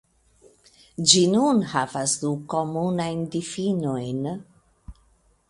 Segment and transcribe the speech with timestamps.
[1.11, 4.27] Ĝi nun havas du komunajn difinojn.